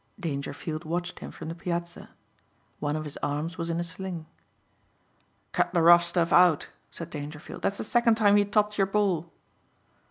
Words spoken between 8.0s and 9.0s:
time you topped your